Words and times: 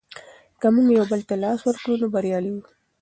که 0.59 0.67
موږ 0.73 0.87
یو 0.97 1.05
بل 1.11 1.21
ته 1.29 1.35
لاس 1.43 1.59
ورکړو 1.63 1.99
نو 2.01 2.07
بریالي 2.13 2.49
یو. 2.53 2.61